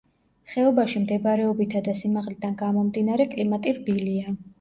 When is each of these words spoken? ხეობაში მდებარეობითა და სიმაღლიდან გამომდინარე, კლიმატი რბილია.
ხეობაში 0.51 1.01
მდებარეობითა 1.01 1.81
და 1.87 1.95
სიმაღლიდან 1.99 2.55
გამომდინარე, 2.63 3.29
კლიმატი 3.35 3.75
რბილია. 3.81 4.35